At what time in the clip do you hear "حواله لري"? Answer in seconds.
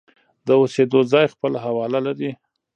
1.63-2.31